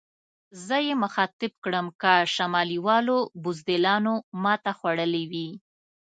زه 0.65 0.77
یې 0.87 0.93
مخاطب 1.03 1.53
کړم: 1.63 1.87
که 2.01 2.13
شمالي 2.35 2.79
والو 2.85 3.17
بزدلانو 3.43 4.13
ماته 4.43 4.71
خوړلې 4.77 5.23
وي. 5.31 5.49